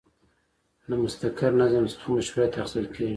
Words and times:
له 0.89 0.95
مستقر 1.03 1.51
نظم 1.61 1.85
څخه 1.93 2.07
مشروعیت 2.17 2.53
اخیستل 2.55 2.85
کیږي. 2.93 3.09